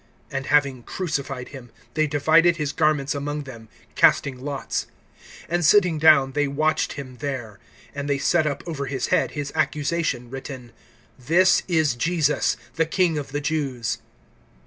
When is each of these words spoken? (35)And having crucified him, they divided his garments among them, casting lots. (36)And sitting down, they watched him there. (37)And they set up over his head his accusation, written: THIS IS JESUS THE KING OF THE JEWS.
(35)And 0.31 0.45
having 0.47 0.81
crucified 0.81 1.49
him, 1.49 1.69
they 1.93 2.07
divided 2.07 2.57
his 2.57 2.71
garments 2.71 3.13
among 3.13 3.43
them, 3.43 3.69
casting 3.93 4.43
lots. 4.43 4.87
(36)And 5.47 5.63
sitting 5.63 5.99
down, 5.99 6.31
they 6.31 6.47
watched 6.47 6.93
him 6.93 7.17
there. 7.19 7.59
(37)And 7.95 8.07
they 8.07 8.17
set 8.17 8.47
up 8.47 8.63
over 8.65 8.87
his 8.87 9.07
head 9.09 9.33
his 9.37 9.51
accusation, 9.53 10.31
written: 10.31 10.71
THIS 11.19 11.61
IS 11.67 11.93
JESUS 11.93 12.57
THE 12.77 12.87
KING 12.87 13.19
OF 13.19 13.31
THE 13.31 13.41
JEWS. 13.41 13.99